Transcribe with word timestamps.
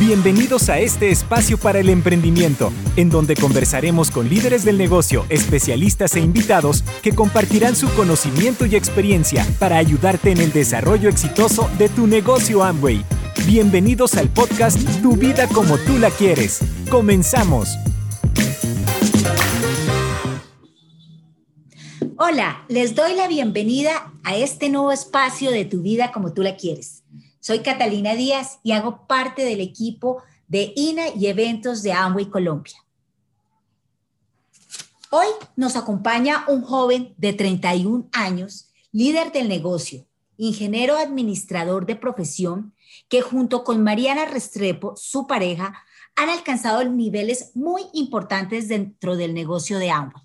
Bienvenidos 0.00 0.70
a 0.70 0.78
este 0.78 1.10
espacio 1.10 1.58
para 1.58 1.78
el 1.78 1.90
emprendimiento, 1.90 2.72
en 2.96 3.10
donde 3.10 3.36
conversaremos 3.36 4.10
con 4.10 4.30
líderes 4.30 4.64
del 4.64 4.78
negocio, 4.78 5.26
especialistas 5.28 6.16
e 6.16 6.20
invitados 6.20 6.82
que 7.02 7.12
compartirán 7.14 7.76
su 7.76 7.86
conocimiento 7.90 8.64
y 8.64 8.76
experiencia 8.76 9.46
para 9.58 9.76
ayudarte 9.76 10.30
en 10.30 10.38
el 10.38 10.54
desarrollo 10.54 11.10
exitoso 11.10 11.68
de 11.76 11.90
tu 11.90 12.06
negocio 12.06 12.64
Amway. 12.64 13.04
Bienvenidos 13.46 14.14
al 14.14 14.30
podcast 14.30 14.78
Tu 15.02 15.16
vida 15.16 15.46
como 15.48 15.76
tú 15.76 15.98
la 15.98 16.08
quieres. 16.08 16.60
Comenzamos. 16.90 17.68
Hola, 22.16 22.64
les 22.70 22.94
doy 22.94 23.14
la 23.16 23.28
bienvenida 23.28 24.10
a 24.24 24.34
este 24.34 24.70
nuevo 24.70 24.92
espacio 24.92 25.50
de 25.50 25.66
Tu 25.66 25.82
vida 25.82 26.10
como 26.10 26.32
tú 26.32 26.42
la 26.42 26.56
quieres. 26.56 26.99
Soy 27.40 27.60
Catalina 27.60 28.14
Díaz 28.14 28.60
y 28.62 28.72
hago 28.72 29.06
parte 29.06 29.44
del 29.44 29.60
equipo 29.60 30.22
de 30.46 30.74
INA 30.76 31.08
y 31.16 31.26
eventos 31.26 31.82
de 31.82 31.94
Amway 31.94 32.26
Colombia. 32.26 32.76
Hoy 35.10 35.26
nos 35.56 35.74
acompaña 35.74 36.44
un 36.48 36.60
joven 36.60 37.14
de 37.16 37.32
31 37.32 38.10
años, 38.12 38.68
líder 38.92 39.32
del 39.32 39.48
negocio, 39.48 40.06
ingeniero 40.36 40.96
administrador 40.96 41.86
de 41.86 41.96
profesión, 41.96 42.74
que 43.08 43.22
junto 43.22 43.64
con 43.64 43.82
Mariana 43.82 44.26
Restrepo, 44.26 44.94
su 44.96 45.26
pareja, 45.26 45.82
han 46.16 46.28
alcanzado 46.28 46.84
niveles 46.84 47.52
muy 47.54 47.84
importantes 47.94 48.68
dentro 48.68 49.16
del 49.16 49.32
negocio 49.32 49.78
de 49.78 49.90
Amway, 49.90 50.22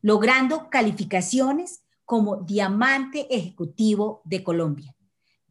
logrando 0.00 0.70
calificaciones 0.70 1.84
como 2.04 2.38
diamante 2.38 3.32
ejecutivo 3.34 4.22
de 4.24 4.42
Colombia. 4.42 4.96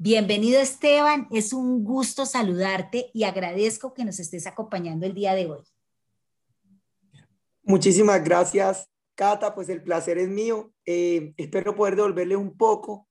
Bienvenido 0.03 0.59
Esteban, 0.59 1.27
es 1.29 1.53
un 1.53 1.83
gusto 1.83 2.25
saludarte 2.25 3.11
y 3.13 3.23
agradezco 3.23 3.93
que 3.93 4.03
nos 4.03 4.19
estés 4.19 4.47
acompañando 4.47 5.05
el 5.05 5.13
día 5.13 5.35
de 5.35 5.45
hoy. 5.45 5.61
Muchísimas 7.61 8.23
gracias, 8.23 8.89
Cata, 9.13 9.53
pues 9.53 9.69
el 9.69 9.83
placer 9.83 10.17
es 10.17 10.27
mío. 10.27 10.73
Eh, 10.87 11.35
espero 11.37 11.75
poder 11.75 11.95
devolverle 11.95 12.35
un 12.35 12.57
poco 12.57 13.07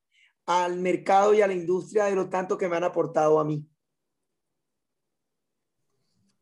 al 0.46 0.80
mercado 0.80 1.32
y 1.32 1.42
a 1.42 1.46
la 1.46 1.52
industria 1.52 2.06
de 2.06 2.16
lo 2.16 2.28
tanto 2.28 2.58
que 2.58 2.68
me 2.68 2.76
han 2.76 2.82
aportado 2.82 3.38
a 3.38 3.44
mí. 3.44 3.64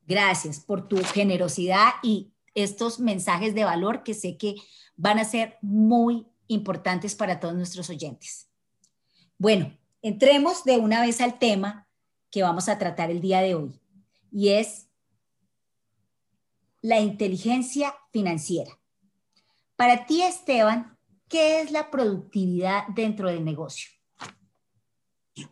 Gracias 0.07 0.61
por 0.61 0.89
tu 0.89 0.97
generosidad 1.05 1.91
y 2.03 2.33
estos 2.55 3.01
mensajes 3.01 3.55
de 3.55 3.65
valor 3.65 4.03
que 4.03 4.15
sé 4.15 4.39
que 4.39 4.55
van 4.97 5.19
a 5.19 5.27
ser 5.27 5.59
muy 5.61 6.27
importantes 6.47 7.15
para 7.15 7.39
todos 7.39 7.55
nuestros 7.55 7.91
oyentes. 7.91 8.49
Bueno, 9.37 9.77
entremos 10.03 10.65
de 10.65 10.79
una 10.79 11.01
vez 11.01 11.21
al 11.21 11.39
tema 11.39 11.89
que 12.31 12.43
vamos 12.43 12.69
a 12.69 12.79
tratar 12.79 13.11
el 13.11 13.21
día 13.21 13.41
de 13.41 13.55
hoy, 13.55 13.81
y 14.31 14.51
es 14.51 14.89
la 16.81 17.01
inteligencia 17.01 17.95
financiera. 18.13 18.79
Para 19.77 20.07
ti, 20.07 20.23
Esteban, 20.23 20.97
¿qué 21.29 21.61
es 21.61 21.71
la 21.71 21.91
productividad 21.91 22.87
dentro 22.89 23.29
del 23.29 23.45
negocio? 23.45 23.91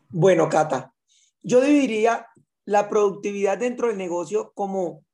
Bueno, 0.09 0.49
Cata, 0.49 0.95
yo 1.43 1.61
dividiría 1.61 2.27
la 2.65 2.89
productividad 2.89 3.59
dentro 3.59 3.89
del 3.89 3.97
negocio 3.97 4.53
como 4.55 5.05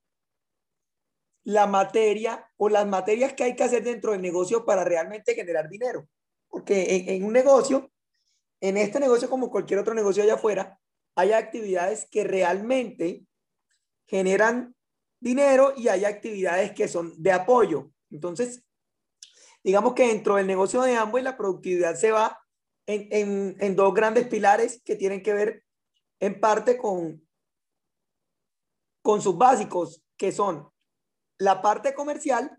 la 1.44 1.66
materia 1.66 2.48
o 2.56 2.68
las 2.68 2.86
materias 2.86 3.34
que 3.34 3.44
hay 3.44 3.56
que 3.56 3.64
hacer 3.64 3.82
dentro 3.82 4.12
del 4.12 4.22
negocio 4.22 4.64
para 4.64 4.84
realmente 4.84 5.34
generar 5.34 5.68
dinero. 5.68 6.08
Porque 6.48 6.96
en, 6.96 7.08
en 7.08 7.24
un 7.24 7.32
negocio 7.32 7.90
en 8.62 8.76
este 8.76 9.00
negocio, 9.00 9.28
como 9.28 9.50
cualquier 9.50 9.80
otro 9.80 9.92
negocio 9.92 10.22
allá 10.22 10.34
afuera, 10.34 10.78
hay 11.16 11.32
actividades 11.32 12.08
que 12.08 12.22
realmente 12.22 13.26
generan 14.06 14.74
dinero 15.20 15.74
y 15.76 15.88
hay 15.88 16.04
actividades 16.04 16.72
que 16.72 16.86
son 16.86 17.20
de 17.20 17.32
apoyo. 17.32 17.90
Entonces, 18.10 18.64
digamos 19.64 19.94
que 19.94 20.06
dentro 20.06 20.36
del 20.36 20.46
negocio 20.46 20.80
de 20.82 20.94
ambos 20.94 21.20
la 21.22 21.36
productividad 21.36 21.96
se 21.96 22.12
va 22.12 22.38
en, 22.86 23.56
en 23.60 23.76
dos 23.76 23.92
grandes 23.94 24.28
pilares 24.28 24.80
que 24.84 24.94
tienen 24.94 25.22
que 25.24 25.34
ver 25.34 25.64
en 26.20 26.38
parte 26.40 26.78
con, 26.78 27.26
con 29.02 29.20
sus 29.20 29.36
básicos, 29.36 30.04
que 30.16 30.30
son 30.30 30.70
la 31.38 31.60
parte 31.60 31.94
comercial 31.94 32.56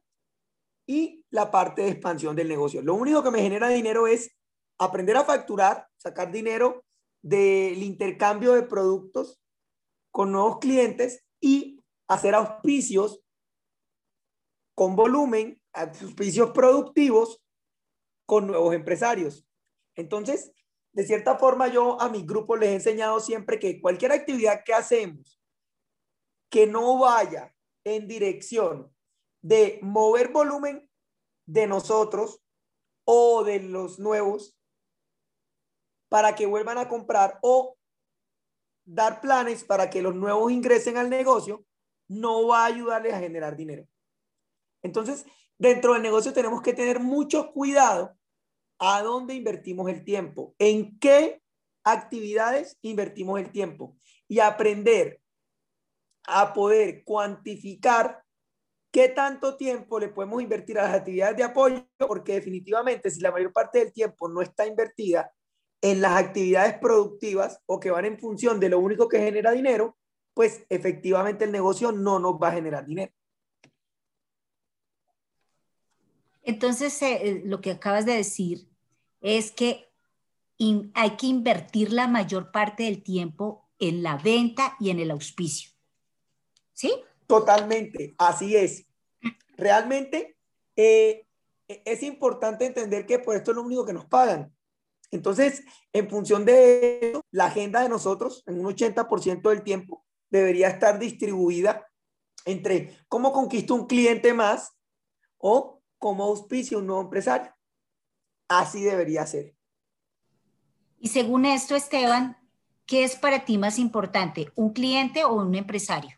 y 0.85 1.25
la 1.29 1.49
parte 1.49 1.83
de 1.83 1.89
expansión 1.91 2.35
del 2.35 2.49
negocio. 2.49 2.81
Lo 2.81 2.95
único 2.95 3.23
que 3.23 3.31
me 3.31 3.41
genera 3.41 3.69
dinero 3.69 4.05
es 4.05 4.35
aprender 4.77 5.17
a 5.17 5.23
facturar, 5.23 5.87
sacar 6.03 6.31
dinero 6.31 6.83
del 7.21 7.81
intercambio 7.81 8.53
de 8.53 8.63
productos 8.63 9.41
con 10.11 10.31
nuevos 10.31 10.59
clientes 10.59 11.25
y 11.39 11.79
hacer 12.07 12.35
auspicios 12.35 13.21
con 14.75 14.95
volumen, 14.95 15.61
auspicios 15.71 16.51
productivos 16.51 17.41
con 18.27 18.47
nuevos 18.47 18.75
empresarios. 18.75 19.47
Entonces, 19.95 20.51
de 20.91 21.05
cierta 21.05 21.37
forma, 21.37 21.69
yo 21.69 21.99
a 22.01 22.09
mi 22.09 22.23
grupo 22.23 22.55
les 22.55 22.69
he 22.69 22.73
enseñado 22.75 23.19
siempre 23.19 23.57
que 23.57 23.81
cualquier 23.81 24.11
actividad 24.11 24.63
que 24.65 24.73
hacemos 24.73 25.39
que 26.49 26.67
no 26.67 26.99
vaya 26.99 27.55
en 27.83 28.07
dirección 28.07 28.93
de 29.41 29.79
mover 29.81 30.31
volumen 30.31 30.87
de 31.47 31.65
nosotros 31.65 32.41
o 33.05 33.43
de 33.43 33.59
los 33.59 33.99
nuevos, 33.99 34.55
para 36.13 36.35
que 36.35 36.45
vuelvan 36.45 36.77
a 36.77 36.87
comprar 36.87 37.39
o 37.41 37.75
dar 38.85 39.19
planes 39.19 39.63
para 39.63 39.89
que 39.89 39.99
los 39.99 40.13
nuevos 40.13 40.51
ingresen 40.51 40.95
al 40.95 41.09
negocio, 41.09 41.65
no 42.07 42.49
va 42.49 42.61
a 42.61 42.67
ayudarles 42.67 43.15
a 43.15 43.19
generar 43.19 43.57
dinero. 43.57 43.87
Entonces, 44.83 45.25
dentro 45.57 45.93
del 45.93 46.03
negocio 46.03 46.31
tenemos 46.31 46.61
que 46.61 46.73
tener 46.73 46.99
mucho 46.99 47.51
cuidado 47.51 48.15
a 48.77 49.01
dónde 49.01 49.33
invertimos 49.33 49.89
el 49.89 50.05
tiempo, 50.05 50.53
en 50.59 50.99
qué 50.99 51.41
actividades 51.83 52.77
invertimos 52.83 53.39
el 53.39 53.51
tiempo 53.51 53.97
y 54.27 54.37
aprender 54.37 55.19
a 56.27 56.53
poder 56.53 57.03
cuantificar 57.03 58.23
qué 58.91 59.09
tanto 59.09 59.57
tiempo 59.57 59.99
le 59.99 60.09
podemos 60.09 60.43
invertir 60.43 60.77
a 60.77 60.83
las 60.83 60.93
actividades 60.93 61.37
de 61.37 61.43
apoyo, 61.43 61.87
porque 61.97 62.33
definitivamente 62.33 63.09
si 63.09 63.19
la 63.19 63.31
mayor 63.31 63.51
parte 63.51 63.79
del 63.79 63.91
tiempo 63.91 64.29
no 64.29 64.43
está 64.43 64.67
invertida 64.67 65.33
en 65.83 65.99
las 65.99 66.13
actividades 66.13 66.77
productivas 66.79 67.59
o 67.65 67.77
que 67.81 67.91
van 67.91 68.05
en 68.05 68.17
función 68.17 68.57
de 68.61 68.69
lo 68.69 68.79
único 68.79 69.09
que 69.09 69.19
genera 69.19 69.51
dinero, 69.51 69.97
pues 70.33 70.63
efectivamente 70.69 71.43
el 71.43 71.51
negocio 71.51 71.91
no 71.91 72.19
nos 72.19 72.35
va 72.35 72.47
a 72.47 72.53
generar 72.53 72.85
dinero. 72.85 73.11
Entonces, 76.41 76.99
eh, 77.01 77.19
eh, 77.21 77.41
lo 77.45 77.59
que 77.59 77.71
acabas 77.71 78.05
de 78.05 78.13
decir 78.13 78.69
es 79.19 79.51
que 79.51 79.89
hay 80.93 81.17
que 81.17 81.27
invertir 81.27 81.91
la 81.91 82.07
mayor 82.07 82.51
parte 82.51 82.83
del 82.83 83.03
tiempo 83.03 83.67
en 83.77 84.03
la 84.03 84.15
venta 84.15 84.77
y 84.79 84.89
en 84.89 84.99
el 84.99 85.11
auspicio. 85.11 85.71
¿Sí? 86.71 86.93
Totalmente, 87.27 88.15
así 88.17 88.55
es. 88.55 88.85
Realmente 89.57 90.37
eh, 90.77 91.27
es 91.67 92.03
importante 92.03 92.65
entender 92.65 93.05
que 93.05 93.19
por 93.19 93.35
esto 93.35 93.51
es 93.51 93.57
lo 93.57 93.63
único 93.63 93.85
que 93.85 93.91
nos 93.91 94.05
pagan. 94.05 94.53
Entonces, 95.13 95.63
en 95.93 96.09
función 96.09 96.43
de 96.43 97.11
eso, 97.11 97.23
la 97.29 97.45
agenda 97.45 97.81
de 97.81 97.89
nosotros, 97.89 98.43
en 98.47 98.59
un 98.59 98.65
80% 98.65 99.47
del 99.47 99.61
tiempo, 99.61 100.03
debería 100.31 100.69
estar 100.69 100.97
distribuida 100.97 101.87
entre 102.45 102.97
cómo 103.07 103.31
conquisto 103.31 103.75
un 103.75 103.85
cliente 103.85 104.33
más 104.33 104.75
o 105.37 105.83
cómo 105.99 106.23
auspicio 106.23 106.79
un 106.79 106.87
nuevo 106.87 107.03
empresario. 107.03 107.53
Así 108.47 108.81
debería 108.81 109.23
ser. 109.27 109.55
Y 110.99 111.09
según 111.09 111.45
esto, 111.45 111.75
Esteban, 111.75 112.35
¿qué 112.87 113.03
es 113.03 113.15
para 113.15 113.45
ti 113.45 113.59
más 113.59 113.77
importante, 113.77 114.51
un 114.55 114.73
cliente 114.73 115.23
o 115.23 115.35
un 115.35 115.53
empresario? 115.53 116.17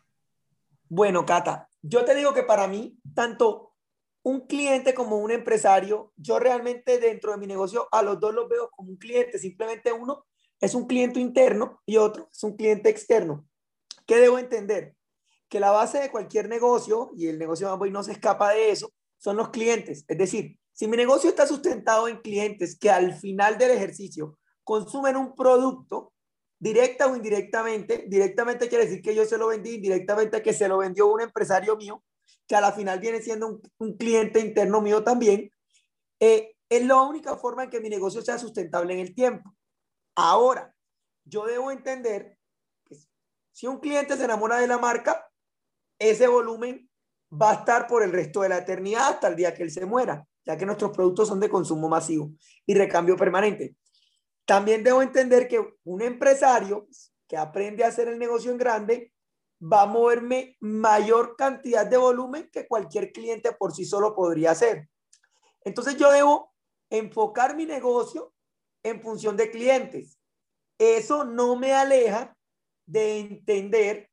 Bueno, 0.88 1.26
Cata, 1.26 1.68
yo 1.82 2.02
te 2.06 2.14
digo 2.14 2.32
que 2.32 2.44
para 2.44 2.66
mí, 2.66 2.98
tanto 3.14 3.65
un 4.26 4.40
cliente 4.40 4.92
como 4.92 5.18
un 5.18 5.30
empresario, 5.30 6.12
yo 6.16 6.40
realmente 6.40 6.98
dentro 6.98 7.30
de 7.30 7.38
mi 7.38 7.46
negocio 7.46 7.86
a 7.92 8.02
los 8.02 8.18
dos 8.18 8.34
los 8.34 8.48
veo 8.48 8.68
como 8.70 8.90
un 8.90 8.96
cliente, 8.96 9.38
simplemente 9.38 9.92
uno 9.92 10.26
es 10.60 10.74
un 10.74 10.88
cliente 10.88 11.20
interno 11.20 11.80
y 11.86 11.96
otro 11.98 12.28
es 12.32 12.42
un 12.42 12.56
cliente 12.56 12.88
externo. 12.88 13.46
¿Qué 14.04 14.16
debo 14.16 14.40
entender? 14.40 14.96
Que 15.48 15.60
la 15.60 15.70
base 15.70 16.00
de 16.00 16.10
cualquier 16.10 16.48
negocio, 16.48 17.12
y 17.16 17.28
el 17.28 17.38
negocio 17.38 17.68
de 17.68 17.74
Amway 17.74 17.92
no 17.92 18.02
se 18.02 18.10
escapa 18.10 18.52
de 18.52 18.72
eso, 18.72 18.92
son 19.16 19.36
los 19.36 19.50
clientes. 19.50 20.04
Es 20.08 20.18
decir, 20.18 20.58
si 20.72 20.88
mi 20.88 20.96
negocio 20.96 21.30
está 21.30 21.46
sustentado 21.46 22.08
en 22.08 22.16
clientes 22.16 22.76
que 22.76 22.90
al 22.90 23.14
final 23.14 23.58
del 23.58 23.70
ejercicio 23.70 24.40
consumen 24.64 25.14
un 25.14 25.36
producto, 25.36 26.12
directa 26.58 27.06
o 27.06 27.14
indirectamente, 27.14 28.06
directamente 28.08 28.68
quiere 28.68 28.86
decir 28.86 29.02
que 29.02 29.14
yo 29.14 29.24
se 29.24 29.38
lo 29.38 29.46
vendí, 29.46 29.76
indirectamente 29.76 30.42
que 30.42 30.52
se 30.52 30.66
lo 30.66 30.78
vendió 30.78 31.06
un 31.06 31.20
empresario 31.20 31.76
mío, 31.76 32.02
que 32.46 32.56
a 32.56 32.60
la 32.60 32.72
final 32.72 33.00
viene 33.00 33.20
siendo 33.20 33.60
un, 33.78 33.96
cliente 33.96 34.40
interno 34.40 34.80
mío 34.80 35.02
también, 35.02 35.50
eh, 36.20 36.54
es 36.68 36.84
la 36.84 37.00
única 37.02 37.36
forma 37.36 37.64
en 37.64 37.70
que 37.70 37.80
mi 37.80 37.88
negocio 37.88 38.22
sea 38.22 38.38
sustentable 38.38 38.94
en 38.94 39.00
el 39.00 39.14
tiempo. 39.14 39.54
Ahora, 40.14 40.74
yo 41.24 41.44
debo 41.44 41.70
entender 41.70 42.38
que 42.84 42.96
Si 43.52 43.66
un 43.66 43.80
cliente 43.80 44.16
se 44.16 44.24
enamora 44.24 44.58
de 44.58 44.66
la 44.66 44.78
marca, 44.78 45.28
ese 45.98 46.26
volumen 46.28 46.88
va 47.32 47.50
a 47.50 47.54
estar 47.54 47.86
por 47.86 48.02
el 48.02 48.12
resto 48.12 48.42
de 48.42 48.48
la 48.48 48.58
eternidad 48.58 49.08
hasta 49.08 49.28
el 49.28 49.36
día 49.36 49.54
que 49.54 49.62
él 49.62 49.70
se 49.70 49.86
muera, 49.86 50.26
ya 50.44 50.56
que 50.56 50.66
nuestros 50.66 50.92
productos 50.92 51.28
son 51.28 51.40
de 51.40 51.48
consumo 51.48 51.88
masivo 51.88 52.30
y 52.66 52.74
recambio 52.74 53.16
permanente. 53.16 53.76
También 54.44 54.84
debo 54.84 55.02
entender 55.02 55.48
que 55.48 55.64
un 55.84 56.02
empresario 56.02 56.86
que 57.26 57.36
aprende 57.36 57.82
a 57.84 57.88
hacer 57.88 58.08
el 58.08 58.18
negocio 58.18 58.52
en 58.52 58.58
grande 58.58 59.12
va 59.62 59.82
a 59.82 59.86
moverme 59.86 60.56
mayor 60.60 61.36
cantidad 61.36 61.86
de 61.86 61.96
volumen 61.96 62.50
que 62.52 62.66
cualquier 62.66 63.12
cliente 63.12 63.52
por 63.52 63.74
sí 63.74 63.84
solo 63.84 64.14
podría 64.14 64.50
hacer. 64.50 64.88
Entonces 65.64 65.96
yo 65.96 66.10
debo 66.10 66.52
enfocar 66.90 67.56
mi 67.56 67.66
negocio 67.66 68.32
en 68.82 69.00
función 69.02 69.36
de 69.36 69.50
clientes. 69.50 70.18
Eso 70.78 71.24
no 71.24 71.56
me 71.56 71.72
aleja 71.72 72.36
de 72.84 73.18
entender 73.18 74.10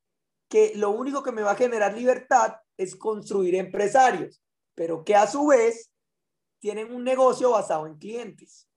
que 0.49 0.73
lo 0.75 0.91
único 0.91 1.23
que 1.23 1.31
me 1.31 1.41
va 1.41 1.51
a 1.51 1.55
generar 1.55 1.93
libertad 1.93 2.55
es 2.77 2.95
construir 2.95 3.55
empresarios, 3.55 4.41
pero 4.73 5.03
que 5.03 5.15
a 5.15 5.27
su 5.27 5.47
vez 5.47 5.91
tienen 6.59 6.93
un 6.93 7.03
negocio 7.03 7.51
basado 7.51 7.85
en 7.85 7.97
clientes. 7.97 8.69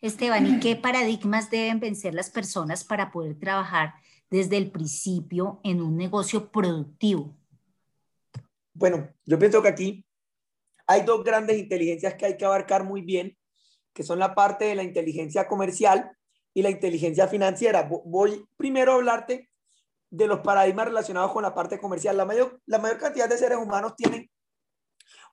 Esteban, 0.00 0.46
¿y 0.46 0.60
qué 0.60 0.76
paradigmas 0.76 1.50
deben 1.50 1.80
vencer 1.80 2.14
las 2.14 2.30
personas 2.30 2.84
para 2.84 3.10
poder 3.10 3.38
trabajar 3.38 3.94
desde 4.30 4.56
el 4.56 4.70
principio 4.70 5.60
en 5.64 5.80
un 5.80 5.96
negocio 5.96 6.50
productivo? 6.50 7.36
Bueno, 8.74 9.08
yo 9.24 9.38
pienso 9.38 9.62
que 9.62 9.68
aquí 9.68 10.06
hay 10.86 11.02
dos 11.02 11.24
grandes 11.24 11.58
inteligencias 11.58 12.14
que 12.14 12.26
hay 12.26 12.36
que 12.36 12.44
abarcar 12.44 12.84
muy 12.84 13.02
bien, 13.02 13.36
que 13.92 14.02
son 14.02 14.18
la 14.18 14.34
parte 14.34 14.66
de 14.66 14.74
la 14.74 14.82
inteligencia 14.82 15.46
comercial 15.46 16.16
y 16.54 16.62
la 16.62 16.70
inteligencia 16.70 17.28
financiera. 17.28 17.88
Voy 18.04 18.46
primero 18.56 18.92
a 18.92 18.94
hablarte 18.96 19.50
de 20.10 20.26
los 20.26 20.40
paradigmas 20.40 20.86
relacionados 20.86 21.32
con 21.32 21.42
la 21.42 21.54
parte 21.54 21.78
comercial. 21.78 22.16
La 22.16 22.24
mayor, 22.24 22.60
la 22.66 22.78
mayor 22.78 22.98
cantidad 22.98 23.28
de 23.28 23.36
seres 23.38 23.58
humanos 23.58 23.94
tienen 23.96 24.30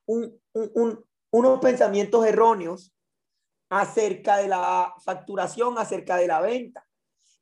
unos 0.06 1.60
pensamientos 1.62 2.26
erróneos 2.26 2.94
acerca 3.70 4.38
de 4.38 4.48
la 4.48 4.94
facturación, 5.04 5.78
acerca 5.78 6.18
de 6.18 6.28
la 6.28 6.42
venta. 6.42 6.85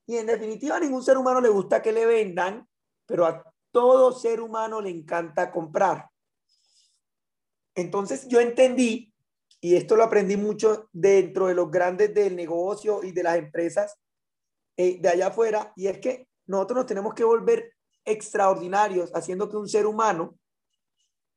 Y 0.06 0.18
en 0.18 0.28
definitiva, 0.28 0.78
a 0.78 0.80
ningún 0.80 1.04
ser 1.04 1.18
humano 1.18 1.40
le 1.40 1.50
gusta 1.50 1.82
que 1.82 1.92
le 1.92 2.06
vendan, 2.06 2.68
pero 3.06 3.26
a 3.26 3.44
todo 3.72 4.12
ser 4.12 4.42
humano 4.42 4.82
le 4.82 4.90
encanta 4.90 5.52
comprar. 5.52 6.10
Entonces 7.76 8.28
yo 8.28 8.40
entendí, 8.40 9.14
y 9.60 9.76
esto 9.76 9.96
lo 9.96 10.04
aprendí 10.04 10.38
mucho 10.38 10.90
dentro 10.92 11.48
de 11.48 11.56
los 11.56 11.72
grandes 11.72 12.14
del 12.14 12.36
negocio 12.36 13.02
y 13.04 13.12
de 13.12 13.24
las 13.24 13.38
empresas 13.38 13.98
eh, 14.78 15.00
de 15.02 15.10
allá 15.10 15.28
afuera, 15.28 15.72
y 15.76 15.88
es 15.88 16.00
que 16.00 16.28
nosotros 16.46 16.78
nos 16.78 16.86
tenemos 16.86 17.14
que 17.14 17.24
volver 17.24 17.74
extraordinarios 18.06 19.12
haciendo 19.14 19.50
que 19.50 19.58
un 19.58 19.70
ser 19.70 19.86
humano 19.86 20.38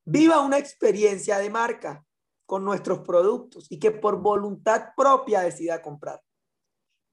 viva 0.05 0.41
una 0.41 0.59
experiencia 0.59 1.39
de 1.39 1.51
marca 1.51 2.05
con 2.45 2.65
nuestros 2.65 3.01
productos 3.01 3.67
y 3.71 3.79
que 3.79 3.91
por 3.91 4.21
voluntad 4.21 4.91
propia 4.97 5.41
decida 5.41 5.83
comprar. 5.83 6.21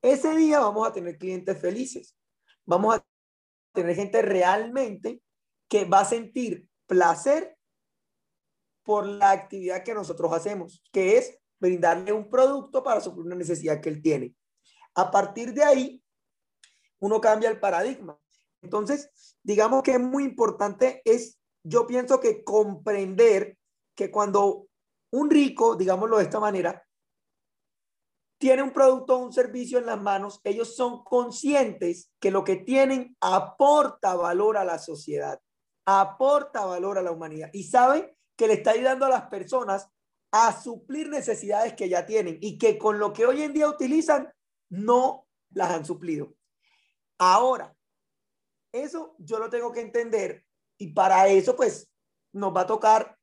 Ese 0.04 0.36
día 0.36 0.60
vamos 0.60 0.86
a 0.86 0.92
tener 0.92 1.18
clientes 1.18 1.58
felices. 1.58 2.14
Vamos 2.66 2.98
a 2.98 3.06
tener 3.74 3.96
gente 3.96 4.22
realmente 4.22 5.24
que 5.70 5.86
va 5.86 6.02
a 6.02 6.06
sentir 6.06 6.68
placer 6.86 7.58
por 8.84 9.06
la 9.06 9.32
actividad 9.32 9.82
que 9.82 9.94
nosotros 9.94 10.34
hacemos, 10.34 10.84
que 10.92 11.18
es 11.18 11.40
brindarle 11.58 12.12
un 12.12 12.30
producto 12.30 12.84
para 12.84 13.00
suplir 13.00 13.26
una 13.28 13.38
necesidad 13.38 13.80
que 13.80 13.88
él 13.88 14.02
tiene. 14.02 14.36
A 14.94 15.10
partir 15.10 15.54
de 15.54 15.64
ahí, 15.64 16.04
uno 17.00 17.22
cambia 17.22 17.50
el 17.50 17.62
paradigma. 17.62 18.20
Entonces, 18.62 19.10
digamos 19.42 19.84
que 19.84 19.94
es 19.94 20.02
muy 20.02 20.26
importante, 20.26 21.02
es, 21.06 21.40
yo 21.64 21.88
pienso 21.88 22.20
que 22.20 22.44
comprender 22.44 23.58
que 23.96 24.12
cuando 24.12 24.68
un 25.12 25.30
rico, 25.30 25.78
digámoslo 25.78 26.18
de 26.18 26.24
esta 26.24 26.42
manera, 26.42 26.86
tiene 28.44 28.62
un 28.62 28.74
producto 28.74 29.16
o 29.16 29.20
un 29.20 29.32
servicio 29.32 29.80
en 29.80 29.86
las 29.86 30.02
manos, 30.02 30.42
ellos 30.44 30.76
son 30.76 31.02
conscientes 31.06 32.12
que 32.20 32.30
lo 32.30 32.44
que 32.44 32.58
tienen 32.58 33.16
aporta 33.22 34.16
valor 34.16 34.58
a 34.58 34.66
la 34.66 34.80
sociedad, 34.80 35.40
aporta 35.86 36.66
valor 36.66 36.98
a 36.98 37.02
la 37.02 37.12
humanidad 37.12 37.50
y 37.54 37.64
saben 37.64 38.14
que 38.36 38.48
le 38.48 38.56
está 38.56 38.72
ayudando 38.72 39.06
a 39.06 39.10
las 39.10 39.30
personas 39.30 39.88
a 40.34 40.62
suplir 40.62 41.08
necesidades 41.08 41.72
que 41.72 41.88
ya 41.88 42.06
tienen 42.06 42.38
y 42.42 42.58
que 42.58 42.78
con 42.78 43.00
lo 43.00 43.14
que 43.14 43.26
hoy 43.26 43.44
en 43.44 43.54
día 43.54 43.70
utilizan 43.70 44.30
no 44.68 45.26
las 45.52 45.72
han 45.72 45.86
suplido. 45.86 46.36
Ahora, 47.20 47.74
eso 48.74 49.16
yo 49.20 49.40
lo 49.40 49.50
tengo 49.50 49.72
que 49.72 49.80
entender 49.80 50.44
y 50.78 50.92
para 50.92 51.30
eso 51.30 51.56
pues 51.56 51.90
nos 52.34 52.54
va 52.54 52.62
a 52.64 52.68
tocar 52.68 53.18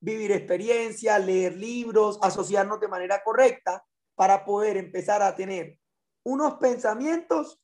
vivir 0.00 0.32
experiencia, 0.32 1.16
leer 1.20 1.56
libros, 1.56 2.18
asociarnos 2.20 2.80
de 2.80 2.88
manera 2.88 3.22
correcta 3.22 3.84
para 4.14 4.44
poder 4.44 4.76
empezar 4.76 5.22
a 5.22 5.34
tener 5.34 5.78
unos 6.24 6.54
pensamientos 6.54 7.60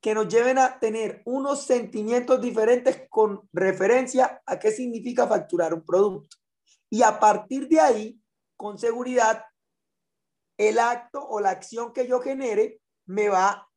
que 0.00 0.14
nos 0.14 0.28
lleven 0.28 0.58
a 0.58 0.80
tener 0.80 1.22
unos 1.24 1.64
sentimientos 1.64 2.40
diferentes 2.40 3.06
con 3.08 3.48
referencia 3.52 4.42
a 4.46 4.58
qué 4.58 4.72
significa 4.72 5.28
facturar 5.28 5.72
un 5.72 5.84
producto. 5.84 6.36
Y 6.90 7.02
a 7.02 7.20
partir 7.20 7.68
de 7.68 7.80
ahí, 7.80 8.20
con 8.56 8.78
seguridad, 8.78 9.44
el 10.58 10.78
acto 10.78 11.24
o 11.24 11.40
la 11.40 11.50
acción 11.50 11.92
que 11.92 12.06
yo 12.06 12.20
genere 12.20 12.80
me 13.06 13.28
va, 13.28 13.68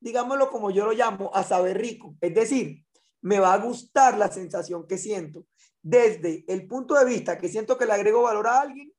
digámoslo 0.00 0.50
como 0.50 0.70
yo 0.70 0.84
lo 0.84 0.92
llamo, 0.92 1.30
a 1.32 1.44
saber 1.44 1.78
rico. 1.78 2.16
Es 2.20 2.34
decir, 2.34 2.84
me 3.22 3.38
va 3.38 3.52
a 3.52 3.58
gustar 3.58 4.18
la 4.18 4.30
sensación 4.30 4.86
que 4.86 4.98
siento 4.98 5.46
desde 5.82 6.44
el 6.48 6.66
punto 6.66 6.94
de 6.94 7.04
vista 7.04 7.38
que 7.38 7.48
siento 7.48 7.78
que 7.78 7.86
le 7.86 7.92
agrego 7.92 8.22
valor 8.22 8.46
a 8.46 8.60
alguien 8.60 8.92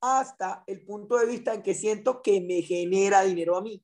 hasta 0.00 0.64
el 0.66 0.84
punto 0.84 1.16
de 1.16 1.26
vista 1.26 1.54
en 1.54 1.62
que 1.62 1.74
siento 1.74 2.22
que 2.22 2.40
me 2.40 2.62
genera 2.62 3.22
dinero 3.22 3.56
a 3.56 3.62
mí. 3.62 3.82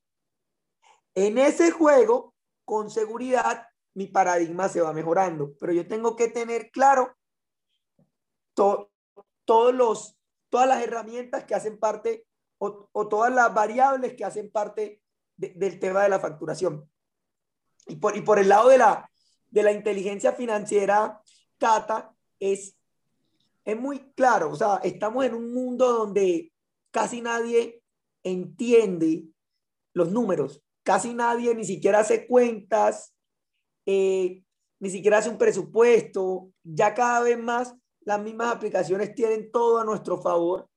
En 1.13 1.37
ese 1.37 1.71
juego, 1.71 2.33
con 2.63 2.89
seguridad, 2.89 3.67
mi 3.93 4.07
paradigma 4.07 4.67
se 4.69 4.81
va 4.81 4.93
mejorando, 4.93 5.53
pero 5.59 5.71
yo 5.73 5.87
tengo 5.87 6.15
que 6.15 6.27
tener 6.27 6.69
claro 6.71 7.15
todos 8.53 9.73
los, 9.73 10.17
todas 10.49 10.67
las 10.67 10.83
herramientas 10.83 11.45
que 11.45 11.55
hacen 11.55 11.79
parte 11.79 12.25
o, 12.57 13.07
todas 13.07 13.33
las 13.33 13.53
variables 13.53 14.15
que 14.15 14.25
hacen 14.25 14.49
parte 14.51 15.01
del 15.37 15.79
tema 15.79 16.03
de 16.03 16.09
la 16.09 16.19
facturación. 16.19 16.89
Y 17.87 17.97
por, 17.97 18.15
y 18.17 18.21
por 18.21 18.39
el 18.39 18.49
lado 18.49 18.69
de 18.69 18.77
la, 18.77 19.09
de 19.47 19.63
la 19.63 19.71
inteligencia 19.71 20.33
financiera, 20.33 21.21
Cata, 21.57 22.13
es, 22.39 22.75
es 23.65 23.79
muy 23.79 23.99
claro, 24.13 24.51
o 24.51 24.55
sea, 24.55 24.79
estamos 24.83 25.25
en 25.25 25.33
un 25.33 25.51
mundo 25.51 25.91
donde 25.91 26.53
casi 26.91 27.21
nadie 27.21 27.81
entiende 28.23 29.25
los 29.93 30.11
números, 30.11 30.63
casi 30.83 31.13
nadie 31.15 31.53
ni 31.55 31.65
siquiera 31.65 31.99
hace 31.99 32.27
cuentas, 32.27 33.15
eh, 33.87 34.43
ni 34.79 34.89
siquiera 34.89 35.17
hace 35.17 35.29
un 35.29 35.39
presupuesto, 35.39 36.51
ya 36.63 36.93
cada 36.93 37.21
vez 37.21 37.39
más 37.39 37.75
las 38.01 38.21
mismas 38.21 38.55
aplicaciones 38.55 39.15
tienen 39.15 39.51
todo 39.51 39.79
a 39.79 39.83
nuestro 39.83 40.21
favor, 40.21 40.69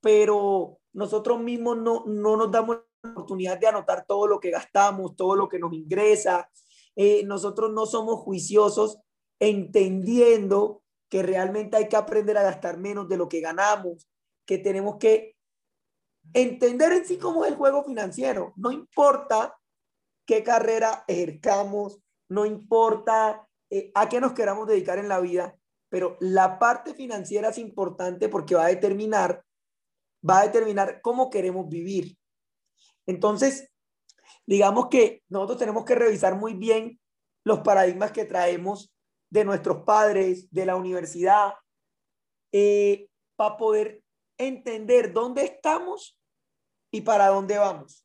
pero 0.00 0.78
nosotros 0.92 1.40
mismos 1.40 1.78
no, 1.78 2.04
no 2.06 2.36
nos 2.36 2.50
damos 2.50 2.80
la 3.02 3.10
oportunidad 3.10 3.58
de 3.58 3.68
anotar 3.68 4.04
todo 4.04 4.26
lo 4.26 4.40
que 4.40 4.50
gastamos, 4.50 5.14
todo 5.14 5.36
lo 5.36 5.48
que 5.48 5.60
nos 5.60 5.72
ingresa. 5.72 6.50
Eh, 6.96 7.24
nosotros 7.24 7.72
no 7.72 7.86
somos 7.86 8.20
juiciosos 8.20 8.98
entendiendo 9.38 10.81
que 11.12 11.22
realmente 11.22 11.76
hay 11.76 11.90
que 11.90 11.96
aprender 11.96 12.38
a 12.38 12.42
gastar 12.42 12.78
menos 12.78 13.06
de 13.06 13.18
lo 13.18 13.28
que 13.28 13.42
ganamos, 13.42 14.08
que 14.46 14.56
tenemos 14.56 14.96
que 14.96 15.36
entender 16.32 16.90
en 16.90 17.04
sí 17.04 17.18
cómo 17.18 17.44
es 17.44 17.50
el 17.50 17.58
juego 17.58 17.84
financiero. 17.84 18.54
No 18.56 18.72
importa 18.72 19.54
qué 20.24 20.42
carrera 20.42 21.04
ejercamos, 21.06 22.00
no 22.30 22.46
importa 22.46 23.46
eh, 23.68 23.92
a 23.94 24.08
qué 24.08 24.22
nos 24.22 24.32
queramos 24.32 24.66
dedicar 24.66 24.96
en 24.96 25.10
la 25.10 25.20
vida, 25.20 25.54
pero 25.90 26.16
la 26.18 26.58
parte 26.58 26.94
financiera 26.94 27.50
es 27.50 27.58
importante 27.58 28.30
porque 28.30 28.54
va 28.54 28.64
a 28.64 28.68
determinar, 28.68 29.44
va 30.26 30.40
a 30.40 30.46
determinar 30.46 31.02
cómo 31.02 31.28
queremos 31.28 31.68
vivir. 31.68 32.16
Entonces, 33.04 33.70
digamos 34.46 34.88
que 34.88 35.22
nosotros 35.28 35.58
tenemos 35.58 35.84
que 35.84 35.94
revisar 35.94 36.36
muy 36.36 36.54
bien 36.54 36.98
los 37.44 37.60
paradigmas 37.60 38.12
que 38.12 38.24
traemos 38.24 38.94
de 39.32 39.46
nuestros 39.46 39.84
padres, 39.84 40.46
de 40.50 40.66
la 40.66 40.76
universidad, 40.76 41.54
eh, 42.52 43.08
para 43.34 43.56
poder 43.56 44.02
entender 44.36 45.14
dónde 45.14 45.44
estamos 45.44 46.20
y 46.90 47.00
para 47.00 47.28
dónde 47.28 47.56
vamos. 47.56 48.04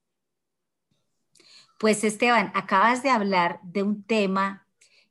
Pues 1.80 2.06
Esteban, 2.06 2.50
acabas 2.56 3.04
de 3.04 3.10
hablar 3.10 3.60
de 3.62 3.84
un 3.84 4.04
tema 4.04 4.66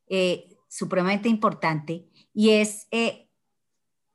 eh, 0.09 0.57
supremamente 0.69 1.29
importante 1.29 2.07
y 2.33 2.51
es 2.53 2.89
eh, 2.93 3.29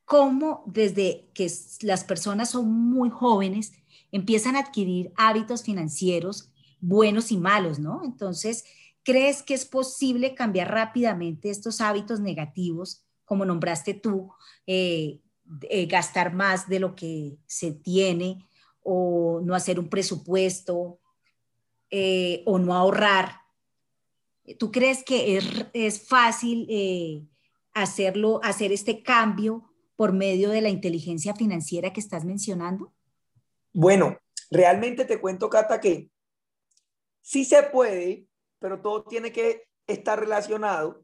cómo 0.04 0.64
desde 0.66 1.30
que 1.36 1.52
las 1.82 2.04
personas 2.04 2.50
son 2.50 2.68
muy 2.68 3.12
jóvenes 3.12 3.74
empiezan 4.12 4.56
a 4.56 4.62
adquirir 4.62 5.14
hábitos 5.18 5.62
financieros 5.62 6.52
buenos 6.80 7.32
y 7.32 7.38
malos, 7.38 7.78
¿no? 7.78 8.02
Entonces, 8.04 8.66
¿crees 9.04 9.44
que 9.44 9.54
es 9.54 9.66
posible 9.66 10.36
cambiar 10.36 10.72
rápidamente 10.72 11.50
estos 11.50 11.82
hábitos 11.82 12.20
negativos, 12.20 13.06
como 13.26 13.46
nombraste 13.46 13.94
tú, 13.94 14.32
eh, 14.68 15.20
eh, 15.70 15.86
gastar 15.86 16.34
más 16.34 16.68
de 16.68 16.80
lo 16.80 16.96
que 16.96 17.38
se 17.46 17.72
tiene 17.72 18.48
o 18.84 19.42
no 19.44 19.56
hacer 19.56 19.80
un 19.80 19.90
presupuesto 19.90 21.00
eh, 21.90 22.44
o 22.46 22.60
no 22.60 22.74
ahorrar? 22.74 23.42
¿Tú 24.58 24.72
crees 24.72 25.04
que 25.04 25.38
es, 25.38 25.46
es 25.74 26.08
fácil 26.08 27.30
hacerlo, 27.74 28.42
hacer 28.44 28.72
este 28.72 29.02
cambio 29.04 29.72
por 29.96 30.14
medio 30.14 30.50
de 30.50 30.62
la 30.62 30.70
inteligencia 30.70 31.36
financiera 31.36 31.94
que 31.94 32.00
estás 32.00 32.26
mencionando? 32.26 32.92
Bueno, 33.72 34.18
realmente 34.50 35.06
te 35.06 35.22
cuento, 35.22 35.50
Cata, 35.50 35.80
que 35.80 36.10
sí 37.22 37.46
se 37.46 37.64
puede, 37.64 38.28
pero 38.62 38.80
todo 38.80 39.04
tiene 39.04 39.32
que 39.32 39.64
estar 39.88 40.20
relacionado 40.20 41.04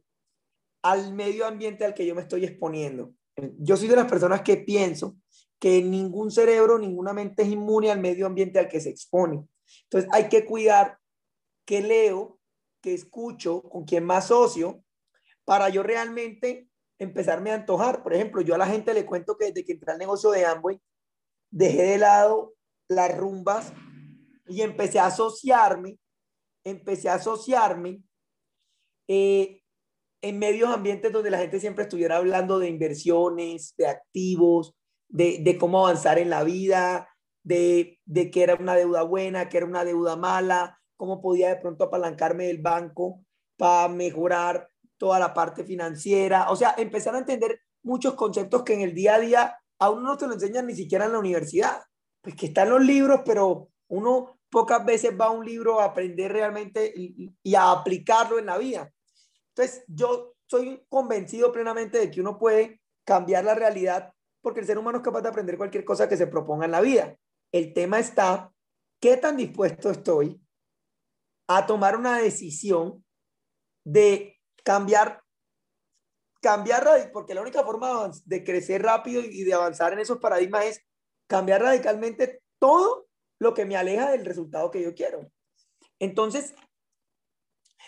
al 0.83 1.13
medio 1.13 1.45
ambiente 1.45 1.83
al 1.83 1.95
que 1.95 2.05
yo 2.05 2.13
me 2.13 2.21
estoy 2.21 2.45
exponiendo. 2.45 3.13
Yo 3.57 3.75
soy 3.75 3.87
de 3.87 3.95
las 3.95 4.07
personas 4.07 4.43
que 4.43 4.57
pienso 4.57 5.17
que 5.59 5.81
ningún 5.81 6.29
cerebro, 6.29 6.77
ninguna 6.77 7.13
mente 7.13 7.41
es 7.41 7.49
inmune 7.49 7.91
al 7.91 7.99
medio 7.99 8.27
ambiente 8.27 8.59
al 8.59 8.69
que 8.69 8.79
se 8.79 8.89
expone. 8.89 9.43
Entonces 9.83 10.09
hay 10.13 10.29
que 10.29 10.45
cuidar 10.45 10.99
qué 11.65 11.81
leo, 11.81 12.39
qué 12.79 12.93
escucho, 12.93 13.63
con 13.63 13.85
quién 13.85 14.05
más 14.05 14.27
socio, 14.27 14.83
para 15.43 15.69
yo 15.69 15.81
realmente 15.81 16.69
empezarme 16.99 17.51
a 17.51 17.55
antojar. 17.55 18.03
Por 18.03 18.13
ejemplo, 18.13 18.41
yo 18.41 18.53
a 18.53 18.59
la 18.59 18.67
gente 18.67 18.93
le 18.93 19.05
cuento 19.05 19.35
que 19.35 19.45
desde 19.47 19.65
que 19.65 19.73
entré 19.73 19.91
al 19.91 19.97
negocio 19.97 20.29
de 20.29 20.45
Amway, 20.45 20.79
dejé 21.49 21.83
de 21.83 21.97
lado 21.97 22.53
las 22.87 23.17
rumbas 23.17 23.73
y 24.47 24.61
empecé 24.61 24.99
a 24.99 25.07
asociarme, 25.07 25.97
empecé 26.69 27.09
a 27.09 27.15
asociarme 27.15 28.03
eh, 29.07 29.61
en 30.21 30.39
medios 30.39 30.69
ambientes 30.69 31.11
donde 31.11 31.31
la 31.31 31.37
gente 31.37 31.59
siempre 31.59 31.83
estuviera 31.83 32.17
hablando 32.17 32.59
de 32.59 32.69
inversiones, 32.69 33.73
de 33.77 33.87
activos, 33.87 34.75
de, 35.07 35.39
de 35.41 35.57
cómo 35.57 35.85
avanzar 35.85 36.19
en 36.19 36.29
la 36.29 36.43
vida, 36.43 37.09
de, 37.43 37.99
de 38.05 38.29
que 38.29 38.43
era 38.43 38.55
una 38.55 38.75
deuda 38.75 39.03
buena, 39.03 39.47
que 39.47 39.57
era 39.57 39.65
una 39.65 39.85
deuda 39.85 40.15
mala, 40.15 40.79
cómo 40.97 41.21
podía 41.21 41.49
de 41.49 41.61
pronto 41.61 41.85
apalancarme 41.85 42.47
del 42.47 42.61
banco 42.61 43.23
para 43.55 43.87
mejorar 43.87 44.69
toda 44.97 45.19
la 45.19 45.33
parte 45.33 45.63
financiera, 45.63 46.49
o 46.49 46.55
sea, 46.55 46.73
empezar 46.77 47.15
a 47.15 47.19
entender 47.19 47.61
muchos 47.83 48.15
conceptos 48.15 48.63
que 48.63 48.73
en 48.73 48.81
el 48.81 48.93
día 48.93 49.15
a 49.15 49.19
día 49.19 49.57
a 49.79 49.89
uno 49.91 50.01
no 50.01 50.17
te 50.17 50.27
lo 50.27 50.33
enseñan 50.33 50.65
ni 50.65 50.75
siquiera 50.75 51.05
en 51.05 51.13
la 51.13 51.19
universidad, 51.19 51.83
pues 52.21 52.35
que 52.35 52.47
están 52.47 52.69
los 52.69 52.83
libros, 52.83 53.21
pero 53.23 53.69
uno 53.89 54.36
pocas 54.49 54.85
veces 54.85 55.11
va 55.19 55.31
un 55.31 55.45
libro 55.45 55.79
a 55.79 55.85
aprender 55.85 56.31
realmente 56.31 56.91
y, 56.95 57.33
y 57.43 57.55
a 57.55 57.71
aplicarlo 57.71 58.39
en 58.39 58.45
la 58.47 58.57
vida. 58.57 58.91
Entonces, 59.49 59.83
yo 59.87 60.35
soy 60.47 60.85
convencido 60.89 61.51
plenamente 61.51 61.97
de 61.97 62.11
que 62.11 62.21
uno 62.21 62.37
puede 62.37 62.81
cambiar 63.05 63.43
la 63.43 63.55
realidad 63.55 64.13
porque 64.41 64.61
el 64.61 64.65
ser 64.65 64.77
humano 64.77 64.99
es 64.99 65.03
capaz 65.03 65.21
de 65.21 65.29
aprender 65.29 65.57
cualquier 65.57 65.83
cosa 65.83 66.07
que 66.07 66.15
se 66.15 66.27
proponga 66.27 66.65
en 66.65 66.71
la 66.71 66.81
vida. 66.81 67.17
El 67.51 67.73
tema 67.73 67.99
está, 67.99 68.53
¿qué 69.01 69.17
tan 69.17 69.35
dispuesto 69.35 69.89
estoy 69.89 70.41
a 71.47 71.65
tomar 71.65 71.95
una 71.95 72.17
decisión 72.17 73.03
de 73.83 74.39
cambiar, 74.63 75.21
cambiar, 76.41 77.11
porque 77.11 77.33
la 77.33 77.41
única 77.41 77.63
forma 77.63 78.11
de 78.25 78.43
crecer 78.43 78.83
rápido 78.83 79.21
y 79.21 79.43
de 79.43 79.53
avanzar 79.53 79.93
en 79.93 79.99
esos 79.99 80.19
paradigmas 80.19 80.65
es 80.65 80.81
cambiar 81.27 81.61
radicalmente 81.61 82.41
todo 82.59 83.06
lo 83.39 83.53
que 83.53 83.65
me 83.65 83.75
aleja 83.75 84.11
del 84.11 84.25
resultado 84.25 84.71
que 84.71 84.81
yo 84.81 84.93
quiero. 84.93 85.31
Entonces, 85.99 86.53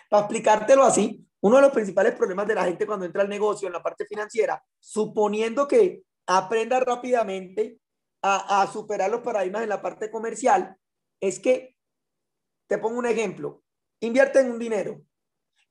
para 0.09 0.23
explicártelo 0.23 0.83
así, 0.83 1.25
uno 1.41 1.57
de 1.57 1.61
los 1.61 1.71
principales 1.71 2.15
problemas 2.15 2.47
de 2.47 2.55
la 2.55 2.65
gente 2.65 2.85
cuando 2.85 3.05
entra 3.05 3.21
al 3.21 3.29
negocio 3.29 3.67
en 3.67 3.73
la 3.73 3.83
parte 3.83 4.05
financiera, 4.05 4.63
suponiendo 4.79 5.67
que 5.67 6.03
aprenda 6.27 6.79
rápidamente 6.79 7.79
a, 8.21 8.67
superar 8.71 9.09
los 9.09 9.21
paradigmas 9.21 9.63
en 9.63 9.69
la 9.69 9.81
parte 9.81 10.11
comercial, 10.11 10.75
es 11.21 11.39
que, 11.39 11.77
te 12.67 12.77
pongo 12.77 12.99
un 12.99 13.05
ejemplo, 13.05 13.63
invierte 14.01 14.41
en 14.41 14.51
un 14.51 14.59
dinero, 14.59 15.01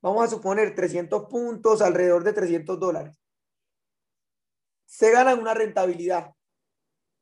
vamos 0.00 0.24
a 0.24 0.28
suponer 0.28 0.74
300 0.74 1.26
puntos, 1.26 1.82
alrededor 1.82 2.24
de 2.24 2.32
300 2.32 2.80
dólares. 2.80 3.20
Se 4.86 5.10
gana 5.10 5.34
una 5.34 5.52
rentabilidad. 5.52 6.32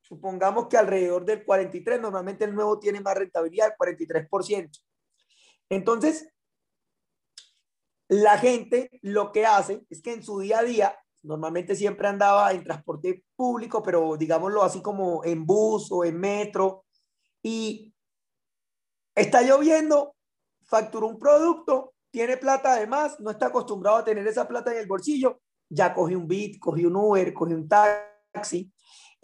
Supongamos 0.08 0.68
que 0.68 0.76
alrededor 0.76 1.25
del 1.25 1.44
43, 1.44 2.00
normalmente 2.00 2.44
el 2.44 2.54
nuevo 2.54 2.78
tiene 2.78 3.00
más 3.00 3.16
rentabilidad, 3.16 3.68
el 3.68 3.96
43%. 3.96 4.80
Entonces, 5.68 6.28
la 8.08 8.38
gente 8.38 8.88
lo 9.02 9.32
que 9.32 9.46
hace 9.46 9.84
es 9.90 10.00
que 10.00 10.12
en 10.12 10.22
su 10.22 10.38
día 10.38 10.60
a 10.60 10.62
día, 10.62 10.98
normalmente 11.22 11.75
siempre 11.75 12.06
andaba 12.06 12.52
en 12.52 12.62
transporte 12.62 13.25
público, 13.34 13.82
pero 13.82 14.16
digámoslo 14.16 14.62
así 14.62 14.80
como 14.80 15.25
en 15.25 15.44
bus 15.44 15.90
o 15.90 16.04
en 16.04 16.20
metro, 16.20 16.84
y 17.42 17.92
está 19.12 19.42
lloviendo, 19.42 20.14
facturó 20.62 21.08
un 21.08 21.18
producto, 21.18 21.94
tiene 22.12 22.36
plata 22.36 22.75
además, 22.75 23.18
no 23.18 23.32
está 23.32 23.46
acostumbrado 23.46 23.96
a 23.96 24.04
tener 24.04 24.26
esa 24.26 24.46
plata 24.46 24.70
en 24.70 24.78
el 24.78 24.86
bolsillo, 24.86 25.40
ya 25.68 25.92
cogió 25.92 26.16
un 26.16 26.28
Bit, 26.28 26.60
cogió 26.60 26.88
un 26.88 26.96
Uber, 26.96 27.34
cogió 27.34 27.56
un 27.56 27.68
taxi. 27.68 28.72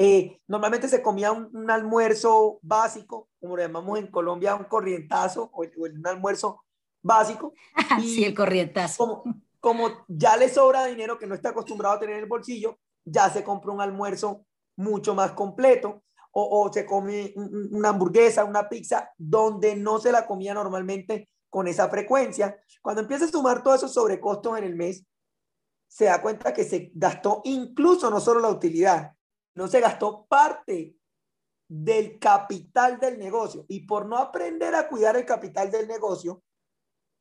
Eh, 0.05 0.41
normalmente 0.49 0.89
se 0.89 1.01
comía 1.01 1.31
un, 1.31 1.71
almuerzo 1.71 2.59
básico, 2.61 3.29
como 3.41 3.57
lo 3.57 3.63
llamamos 3.63 4.01
en 4.01 4.09
Colombia, 4.09 4.57
un 4.57 4.65
corrientazo 4.65 5.49
o, 5.55 5.63
un 5.77 6.05
almuerzo 6.05 6.65
básico. 7.01 7.55
sí, 8.01 8.25
el 8.25 8.35
corrientazo. 8.35 8.97
Como, 8.97 9.23
como 9.61 10.05
ya 10.09 10.37
le 10.37 10.49
sobra 10.49 10.87
dinero 10.87 11.21
que 11.21 11.29
no 11.29 11.37
está 11.37 11.51
acostumbrado 11.51 11.95
a 11.95 12.01
tener 12.01 12.17
en 12.17 12.25
el 12.25 12.29
bolsillo, 12.29 12.81
ya 13.05 13.31
se 13.31 13.45
compra 13.45 13.71
un 13.71 13.81
almuerzo 13.81 14.45
mucho 14.75 15.15
más 15.15 15.35
completo 15.35 16.03
o, 16.33 16.65
o 16.65 16.73
se 16.73 16.85
come 16.85 17.33
una 17.37 17.91
hamburguesa, 17.91 18.43
una 18.43 18.69
pizza, 18.69 19.09
donde 19.17 19.77
no 19.77 20.01
se 20.01 20.11
la 20.11 20.27
comía 20.27 20.53
normalmente 20.53 21.29
con 21.49 21.69
esa 21.69 21.89
frecuencia. 21.89 22.57
Cuando 22.81 23.03
empieza 23.03 23.27
a 23.27 23.29
sumar 23.29 23.63
todos 23.63 23.77
esos 23.77 23.95
sobrecostos 23.95 24.59
en 24.59 24.65
el 24.65 24.75
mes, 24.75 25.07
se 25.87 26.07
da 26.07 26.21
cuenta 26.21 26.53
que 26.53 26.65
se 26.65 26.91
gastó 26.93 27.41
incluso 27.45 28.11
no 28.11 28.19
solo 28.19 28.41
la 28.41 28.49
utilidad, 28.49 29.13
no 29.55 29.69
se 29.69 29.81
gastó 29.81 30.27
parte 30.27 30.97
del 31.69 32.19
capital 32.19 32.99
del 32.99 33.19
negocio. 33.19 33.65
Y 33.69 33.87
por 33.87 34.07
no 34.07 34.19
aprender 34.19 34.75
a 34.75 34.89
cuidar 34.89 35.17
el 35.17 35.25
capital 35.25 35.71
del 35.71 35.89
negocio, 35.89 36.43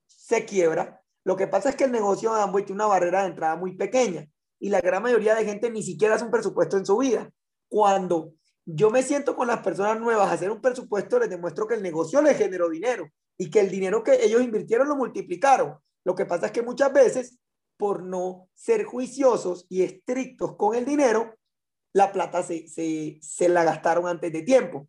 se 0.06 0.46
quiebra. 0.46 1.02
Lo 1.24 1.36
que 1.36 1.48
pasa 1.48 1.70
es 1.70 1.76
que 1.76 1.86
el 1.86 1.92
negocio 1.92 2.34
de 2.34 2.42
Amway 2.42 2.66
tiene 2.66 2.82
una 2.82 2.88
barrera 2.88 3.22
de 3.22 3.30
entrada 3.30 3.56
muy 3.56 3.76
pequeña 3.76 4.28
y 4.60 4.70
la 4.70 4.82
gran 4.82 5.02
mayoría 5.02 5.36
de 5.36 5.46
gente 5.46 5.70
ni 5.72 5.84
siquiera 5.84 6.16
hace 6.16 6.26
un 6.26 6.32
presupuesto 6.32 6.78
en 6.78 6.86
su 6.86 6.98
vida. 6.98 7.32
Cuando 7.70 8.34
yo 8.66 8.90
me 8.92 9.04
siento 9.04 9.36
con 9.36 9.48
las 9.48 9.62
personas 9.62 10.00
nuevas 10.00 10.30
a 10.30 10.34
hacer 10.34 10.52
un 10.52 10.62
presupuesto, 10.62 11.20
les 11.20 11.30
demuestro 11.30 11.68
que 11.68 11.76
el 11.76 11.84
negocio 11.84 12.22
les 12.22 12.38
generó 12.38 12.70
dinero 12.70 13.10
y 13.38 13.50
que 13.50 13.60
el 13.60 13.70
dinero 13.70 14.04
que 14.04 14.24
ellos 14.24 14.42
invirtieron 14.42 14.88
lo 14.88 14.96
multiplicaron. 14.96 15.78
Lo 16.04 16.14
que 16.14 16.26
pasa 16.26 16.48
es 16.48 16.52
que 16.52 16.62
muchas 16.62 16.94
veces, 16.94 17.40
por 17.78 18.04
no 18.04 18.50
ser 18.54 18.84
juiciosos 18.84 19.66
y 19.70 19.84
estrictos 19.84 20.56
con 20.58 20.76
el 20.76 20.86
dinero, 20.86 21.36
la 21.94 22.12
plata 22.12 22.44
se, 22.44 22.68
se, 22.68 23.20
se 23.22 23.50
la 23.50 23.64
gastaron 23.64 24.08
antes 24.08 24.32
de 24.32 24.44
tiempo. 24.44 24.88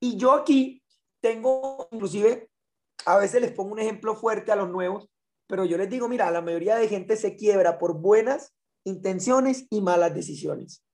Y 0.00 0.16
yo 0.16 0.32
aquí 0.32 0.82
tengo, 1.20 1.88
inclusive, 1.90 2.50
a 3.06 3.18
veces 3.18 3.40
les 3.40 3.52
pongo 3.52 3.72
un 3.72 3.80
ejemplo 3.80 4.14
fuerte 4.14 4.52
a 4.52 4.56
los 4.56 4.68
nuevos, 4.68 5.08
pero 5.46 5.64
yo 5.64 5.78
les 5.78 5.88
digo, 5.88 6.08
mira, 6.08 6.30
la 6.30 6.42
mayoría 6.42 6.76
de 6.76 6.88
gente 6.88 7.16
se 7.16 7.34
quiebra 7.34 7.78
por 7.78 7.94
buenas 7.94 8.54
intenciones 8.84 9.66
y 9.70 9.80
malas 9.80 10.14
decisiones. 10.14 10.84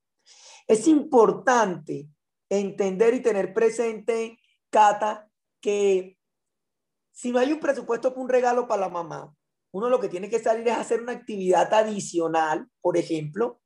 Es 0.66 0.86
importante 0.88 2.08
entender 2.48 3.14
y 3.14 3.20
tener 3.20 3.52
presente, 3.52 4.38
Cata, 4.70 5.28
que 5.60 6.18
si 7.12 7.30
no 7.30 7.38
hay 7.38 7.52
un 7.52 7.60
presupuesto 7.60 8.10
para 8.10 8.22
un 8.22 8.28
regalo 8.28 8.66
para 8.66 8.82
la 8.82 8.88
mamá, 8.88 9.34
uno 9.72 9.88
lo 9.88 10.00
que 10.00 10.08
tiene 10.08 10.30
que 10.30 10.38
salir 10.38 10.68
es 10.68 10.76
hacer 10.76 11.02
una 11.02 11.12
actividad 11.12 11.72
adicional, 11.74 12.68
por 12.80 12.96
ejemplo, 12.96 13.60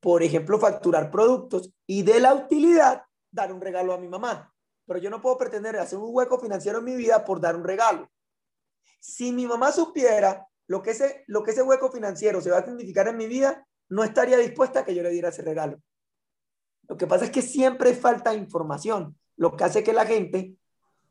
por 0.00 0.22
ejemplo, 0.22 0.58
facturar 0.58 1.10
productos 1.10 1.70
y 1.86 2.02
de 2.02 2.20
la 2.20 2.34
utilidad 2.34 3.02
dar 3.30 3.52
un 3.52 3.60
regalo 3.60 3.92
a 3.92 3.98
mi 3.98 4.08
mamá. 4.08 4.52
Pero 4.86 5.00
yo 5.00 5.10
no 5.10 5.20
puedo 5.20 5.36
pretender 5.36 5.76
hacer 5.76 5.98
un 5.98 6.14
hueco 6.14 6.38
financiero 6.38 6.78
en 6.78 6.84
mi 6.84 6.96
vida 6.96 7.24
por 7.24 7.40
dar 7.40 7.56
un 7.56 7.64
regalo. 7.64 8.08
Si 9.00 9.32
mi 9.32 9.46
mamá 9.46 9.72
supiera 9.72 10.46
lo 10.66 10.82
que 10.82 10.90
ese, 10.92 11.24
lo 11.26 11.42
que 11.42 11.50
ese 11.50 11.62
hueco 11.62 11.90
financiero 11.90 12.40
se 12.40 12.50
va 12.50 12.58
a 12.58 12.64
significar 12.64 13.08
en 13.08 13.16
mi 13.16 13.26
vida, 13.26 13.66
no 13.88 14.04
estaría 14.04 14.36
dispuesta 14.36 14.80
a 14.80 14.84
que 14.84 14.94
yo 14.94 15.02
le 15.02 15.10
diera 15.10 15.30
ese 15.30 15.42
regalo. 15.42 15.80
Lo 16.88 16.96
que 16.96 17.06
pasa 17.06 17.26
es 17.26 17.30
que 17.30 17.42
siempre 17.42 17.94
falta 17.94 18.34
información, 18.34 19.18
lo 19.36 19.56
que 19.56 19.64
hace 19.64 19.82
que 19.82 19.92
la 19.92 20.06
gente 20.06 20.56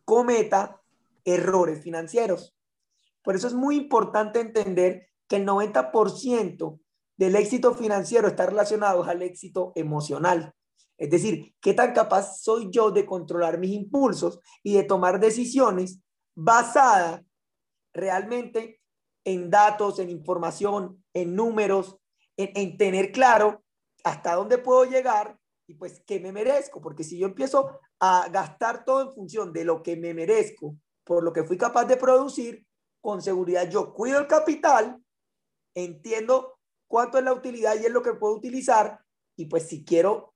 cometa 0.06 0.82
errores 1.24 1.82
financieros. 1.82 2.56
Por 3.22 3.36
eso 3.36 3.48
es 3.48 3.54
muy 3.54 3.76
importante 3.76 4.40
entender 4.40 5.10
que 5.28 5.36
el 5.36 5.46
90% 5.46 6.80
del 7.18 7.36
éxito 7.36 7.74
financiero 7.74 8.28
está 8.28 8.46
relacionado 8.46 9.04
al 9.04 9.22
éxito 9.24 9.74
emocional. 9.76 10.54
Es 10.98 11.10
decir, 11.10 11.56
qué 11.62 11.74
tan 11.74 11.94
capaz 11.94 12.40
soy 12.40 12.70
yo 12.72 12.92
de 12.92 13.06
controlar 13.06 13.60
mis 13.60 13.72
impulsos 13.72 14.40
y 14.64 14.76
de 14.76 14.84
tomar 14.84 15.20
decisiones 15.20 16.00
basada 16.36 17.24
realmente 17.94 18.82
en 19.26 19.50
datos, 19.50 20.00
en 20.00 20.10
información, 20.10 21.04
en 21.14 21.36
números, 21.36 21.98
en, 22.38 22.78
tener 22.78 23.12
claro 23.12 23.64
hasta 24.04 24.36
dónde 24.36 24.58
puedo 24.58 24.86
llegar 24.86 25.38
y 25.68 25.74
pues 25.74 26.02
qué 26.06 26.20
me 26.20 26.32
merezco, 26.32 26.80
porque 26.80 27.04
si 27.04 27.18
yo 27.18 27.28
empiezo 27.28 27.80
a 28.00 28.30
gastar 28.30 28.86
todo 28.86 29.02
en 29.02 29.12
función 29.12 29.52
de 29.52 29.66
lo 29.66 29.84
que 29.84 29.98
me 29.98 30.14
merezco, 30.14 30.78
por 31.04 31.24
lo 31.24 31.34
que 31.34 31.44
fui 31.44 31.58
capaz 31.58 31.86
de 31.86 31.98
producir, 31.98 32.66
con 33.02 33.22
seguridad 33.22 33.70
yo 33.70 33.94
cuido 33.94 34.20
el 34.20 34.28
capital, 34.28 34.98
entiendo 35.76 36.57
cuánto 36.88 37.18
es 37.18 37.24
la 37.24 37.34
utilidad 37.34 37.76
y 37.76 37.86
es 37.86 37.92
lo 37.92 38.02
que 38.02 38.14
puedo 38.14 38.34
utilizar, 38.34 39.00
y 39.36 39.46
pues 39.46 39.68
si 39.68 39.84
quiero 39.86 40.34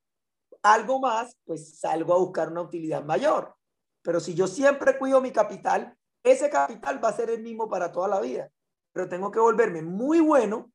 algo 0.62 1.00
más, 1.00 1.38
pues 1.44 1.80
salgo 1.80 2.14
a 2.14 2.20
buscar 2.20 2.52
una 2.52 2.62
utilidad 2.62 3.04
mayor. 3.04 3.56
Pero 4.04 4.20
si 4.20 4.34
yo 4.34 4.48
siempre 4.48 4.98
cuido 4.98 5.22
mi 5.22 5.32
capital, 5.32 5.98
ese 6.24 6.50
capital 6.50 7.04
va 7.04 7.10
a 7.10 7.16
ser 7.16 7.30
el 7.30 7.42
mismo 7.42 7.68
para 7.70 7.92
toda 7.92 8.08
la 8.08 8.20
vida. 8.20 8.52
Pero 8.94 9.10
tengo 9.10 9.32
que 9.32 9.40
volverme 9.40 9.82
muy 9.82 10.20
bueno, 10.20 10.72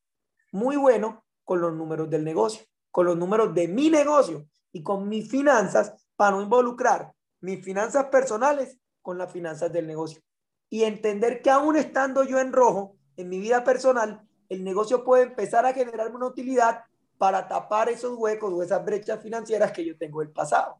muy 0.53 0.77
bueno 0.77 1.25
con 1.45 1.61
los 1.61 1.73
números 1.73 2.11
del 2.11 2.25
negocio, 2.25 2.65
con 2.91 3.07
los 3.07 3.17
números 3.17 3.55
de 3.55 3.69
mi 3.69 3.91
negocio 3.91 4.49
y 4.73 4.83
con 4.83 5.09
mis 5.09 5.31
finanzas 5.31 6.07
para 6.17 6.33
no 6.33 6.43
involucrar 6.43 7.13
mis 7.41 7.65
finanzas 7.65 8.07
personales 8.07 8.79
con 9.03 9.19
las 9.19 9.31
finanzas 9.33 9.73
del 9.73 9.87
negocio. 9.87 10.21
Y 10.69 10.83
entender 10.83 11.43
que 11.43 11.51
aún 11.51 11.77
estando 11.77 12.25
yo 12.25 12.41
en 12.41 12.53
rojo 12.53 12.97
en 13.17 13.29
mi 13.29 13.39
vida 13.39 13.63
personal, 13.63 14.26
el 14.49 14.65
negocio 14.65 15.05
puede 15.05 15.25
empezar 15.25 15.67
a 15.67 15.73
generarme 15.73 16.17
una 16.17 16.27
utilidad 16.27 16.85
para 17.19 17.49
tapar 17.49 17.89
esos 17.89 18.17
huecos 18.17 18.53
o 18.53 18.63
esas 18.63 18.85
brechas 18.85 19.23
financieras 19.23 19.73
que 19.73 19.85
yo 19.85 19.97
tengo 19.97 20.21
del 20.21 20.31
pasado. 20.31 20.77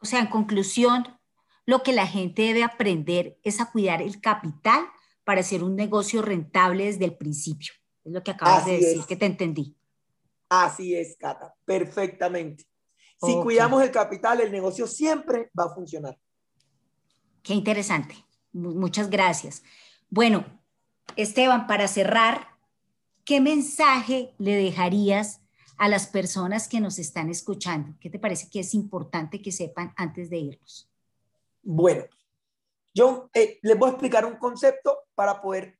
O 0.00 0.06
sea, 0.06 0.20
en 0.20 0.26
conclusión, 0.26 1.18
lo 1.66 1.82
que 1.82 1.92
la 1.92 2.06
gente 2.06 2.42
debe 2.42 2.64
aprender 2.64 3.38
es 3.42 3.60
a 3.60 3.70
cuidar 3.70 4.02
el 4.02 4.20
capital 4.20 4.86
para 5.24 5.40
hacer 5.40 5.62
un 5.62 5.76
negocio 5.76 6.22
rentable 6.22 6.84
desde 6.84 7.04
el 7.04 7.16
principio. 7.16 7.72
Es 8.04 8.12
lo 8.12 8.22
que 8.22 8.30
acabas 8.30 8.64
de 8.64 8.78
decir, 8.78 9.02
que 9.06 9.16
te 9.16 9.26
entendí. 9.26 9.76
Así 10.48 10.94
es, 10.94 11.16
Cata, 11.18 11.54
perfectamente. 11.64 12.64
Si 13.20 13.34
cuidamos 13.42 13.82
el 13.82 13.90
capital, 13.90 14.40
el 14.40 14.52
negocio 14.52 14.86
siempre 14.86 15.50
va 15.58 15.64
a 15.64 15.74
funcionar. 15.74 16.16
Qué 17.42 17.52
interesante. 17.52 18.14
Muchas 18.52 19.10
gracias. 19.10 19.62
Bueno, 20.08 20.46
Esteban, 21.16 21.66
para 21.66 21.88
cerrar, 21.88 22.48
¿qué 23.24 23.40
mensaje 23.40 24.34
le 24.38 24.54
dejarías 24.54 25.40
a 25.76 25.88
las 25.88 26.06
personas 26.06 26.68
que 26.68 26.80
nos 26.80 26.98
están 26.98 27.28
escuchando? 27.30 27.96
¿Qué 28.00 28.10
te 28.10 28.18
parece 28.18 28.48
que 28.48 28.60
es 28.60 28.74
importante 28.74 29.42
que 29.42 29.52
sepan 29.52 29.92
antes 29.96 30.30
de 30.30 30.38
irnos? 30.38 30.90
Bueno, 31.62 32.04
yo 32.94 33.30
eh, 33.34 33.58
les 33.62 33.78
voy 33.78 33.88
a 33.88 33.92
explicar 33.92 34.24
un 34.24 34.36
concepto 34.36 35.04
para 35.14 35.40
poder 35.40 35.78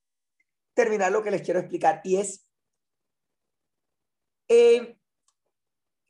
terminar 0.75 1.11
lo 1.11 1.23
que 1.23 1.30
les 1.30 1.42
quiero 1.42 1.61
explicar 1.61 2.00
y 2.04 2.16
es, 2.16 2.47
eh, 4.49 4.97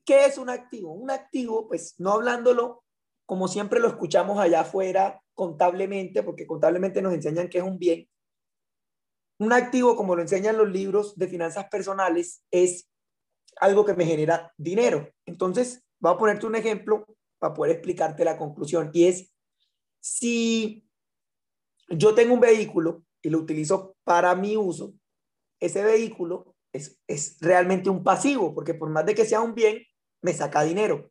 ¿qué 0.04 0.26
es 0.26 0.38
un 0.38 0.50
activo? 0.50 0.92
Un 0.92 1.10
activo, 1.10 1.68
pues 1.68 1.94
no 1.98 2.12
hablándolo 2.12 2.84
como 3.28 3.46
siempre 3.46 3.78
lo 3.78 3.88
escuchamos 3.88 4.38
allá 4.38 4.62
afuera 4.62 5.22
contablemente, 5.34 6.22
porque 6.22 6.46
contablemente 6.46 7.02
nos 7.02 7.12
enseñan 7.12 7.50
que 7.50 7.58
es 7.58 7.64
un 7.64 7.78
bien. 7.78 8.08
Un 9.38 9.52
activo, 9.52 9.96
como 9.96 10.16
lo 10.16 10.22
enseñan 10.22 10.58
los 10.58 10.68
libros 10.68 11.16
de 11.16 11.28
finanzas 11.28 11.68
personales, 11.68 12.42
es 12.50 12.90
algo 13.60 13.84
que 13.84 13.94
me 13.94 14.04
genera 14.04 14.52
dinero. 14.56 15.08
Entonces, 15.26 15.84
voy 16.00 16.12
a 16.12 16.18
ponerte 16.18 16.46
un 16.46 16.56
ejemplo 16.56 17.06
para 17.38 17.54
poder 17.54 17.72
explicarte 17.76 18.24
la 18.24 18.36
conclusión. 18.36 18.90
Y 18.92 19.06
es, 19.06 19.32
si 20.00 20.84
yo 21.88 22.14
tengo 22.14 22.34
un 22.34 22.40
vehículo 22.40 23.04
y 23.22 23.30
lo 23.30 23.38
utilizo 23.38 23.96
para 24.04 24.34
mi 24.34 24.56
uso, 24.56 24.94
ese 25.60 25.82
vehículo 25.84 26.56
es, 26.72 27.00
es 27.06 27.38
realmente 27.40 27.90
un 27.90 28.02
pasivo, 28.02 28.54
porque 28.54 28.74
por 28.74 28.90
más 28.90 29.06
de 29.06 29.14
que 29.14 29.24
sea 29.24 29.40
un 29.40 29.54
bien, 29.54 29.82
me 30.20 30.32
saca 30.32 30.62
dinero. 30.62 31.10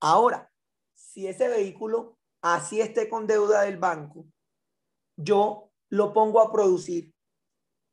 Ahora, 0.00 0.50
si 0.94 1.26
ese 1.26 1.48
vehículo 1.48 2.18
así 2.42 2.80
esté 2.80 3.08
con 3.08 3.26
deuda 3.26 3.62
del 3.62 3.78
banco, 3.78 4.26
yo 5.16 5.70
lo 5.88 6.12
pongo 6.12 6.40
a 6.40 6.52
producir, 6.52 7.13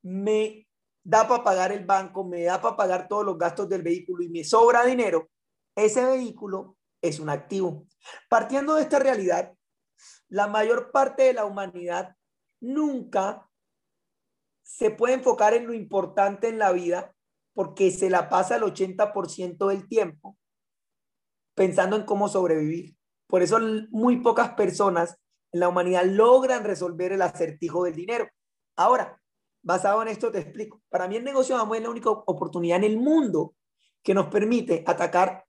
me 0.03 0.67
da 1.03 1.27
para 1.27 1.43
pagar 1.43 1.71
el 1.71 1.85
banco, 1.85 2.23
me 2.23 2.43
da 2.43 2.61
para 2.61 2.75
pagar 2.75 3.07
todos 3.07 3.25
los 3.25 3.37
gastos 3.37 3.67
del 3.69 3.81
vehículo 3.81 4.23
y 4.23 4.29
me 4.29 4.43
sobra 4.43 4.85
dinero, 4.85 5.29
ese 5.75 6.05
vehículo 6.05 6.77
es 7.01 7.19
un 7.19 7.29
activo. 7.29 7.87
Partiendo 8.29 8.75
de 8.75 8.83
esta 8.83 8.99
realidad, 8.99 9.53
la 10.27 10.47
mayor 10.47 10.91
parte 10.91 11.23
de 11.23 11.33
la 11.33 11.45
humanidad 11.45 12.15
nunca 12.59 13.49
se 14.63 14.91
puede 14.91 15.15
enfocar 15.15 15.53
en 15.53 15.67
lo 15.67 15.73
importante 15.73 16.47
en 16.47 16.59
la 16.59 16.71
vida 16.71 17.13
porque 17.53 17.91
se 17.91 18.09
la 18.09 18.29
pasa 18.29 18.55
el 18.55 18.63
80% 18.63 19.67
del 19.67 19.87
tiempo 19.87 20.37
pensando 21.53 21.95
en 21.95 22.03
cómo 22.03 22.29
sobrevivir. 22.29 22.95
Por 23.27 23.41
eso 23.41 23.59
muy 23.91 24.17
pocas 24.21 24.53
personas 24.53 25.17
en 25.51 25.59
la 25.59 25.69
humanidad 25.69 26.05
logran 26.05 26.63
resolver 26.63 27.11
el 27.11 27.21
acertijo 27.21 27.83
del 27.83 27.95
dinero. 27.95 28.27
Ahora, 28.77 29.20
basado 29.61 30.01
en 30.01 30.07
esto 30.07 30.31
te 30.31 30.39
explico. 30.39 30.81
Para 30.89 31.07
mí 31.07 31.15
el 31.15 31.23
negocio 31.23 31.57
de 31.57 31.77
es 31.77 31.83
la 31.83 31.89
única 31.89 32.09
oportunidad 32.09 32.77
en 32.77 32.83
el 32.83 32.97
mundo 32.97 33.55
que 34.03 34.13
nos 34.13 34.27
permite 34.27 34.83
atacar 34.85 35.45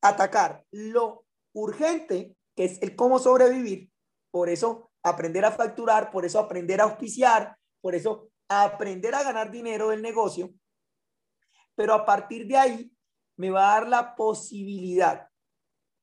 atacar 0.00 0.64
lo 0.70 1.24
urgente, 1.52 2.36
que 2.54 2.64
es 2.64 2.82
el 2.82 2.94
cómo 2.94 3.18
sobrevivir. 3.18 3.90
Por 4.30 4.48
eso 4.48 4.90
aprender 5.02 5.44
a 5.44 5.52
facturar, 5.52 6.10
por 6.10 6.24
eso 6.24 6.38
aprender 6.38 6.80
a 6.80 6.84
auspiciar, 6.84 7.56
por 7.80 7.94
eso 7.94 8.30
aprender 8.48 9.14
a 9.14 9.22
ganar 9.22 9.50
dinero 9.50 9.88
del 9.88 10.02
negocio. 10.02 10.52
Pero 11.74 11.94
a 11.94 12.04
partir 12.04 12.46
de 12.46 12.56
ahí 12.56 12.92
me 13.36 13.50
va 13.50 13.70
a 13.70 13.80
dar 13.80 13.88
la 13.88 14.16
posibilidad 14.16 15.28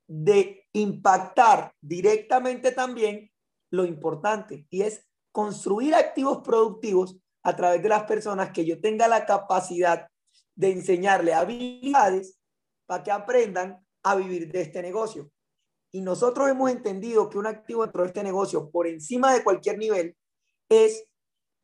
de 0.08 0.68
impactar 0.74 1.74
directamente 1.82 2.72
también 2.72 3.32
lo 3.72 3.86
importante 3.86 4.68
y 4.70 4.84
es 4.84 5.06
construir 5.36 5.94
activos 5.94 6.38
productivos 6.38 7.18
a 7.44 7.54
través 7.58 7.84
de 7.84 7.90
las 7.90 8.04
personas 8.04 8.52
que 8.52 8.66
yo 8.66 8.80
tenga 8.80 9.06
la 9.10 9.26
capacidad 9.26 10.08
de 10.56 10.72
enseñarle 10.72 11.34
habilidades 11.34 12.40
para 12.86 13.04
que 13.04 13.12
aprendan 13.12 13.86
a 14.02 14.16
vivir 14.16 14.50
de 14.50 14.62
este 14.62 14.82
negocio. 14.82 15.30
Y 15.92 16.00
nosotros 16.00 16.48
hemos 16.48 16.72
entendido 16.72 17.30
que 17.30 17.38
un 17.38 17.48
activo 17.48 17.84
dentro 17.84 18.04
de 18.04 18.08
este 18.08 18.24
negocio, 18.24 18.72
por 18.72 18.88
encima 18.88 19.34
de 19.34 19.44
cualquier 19.44 19.78
nivel, 19.78 20.16
es 20.70 21.06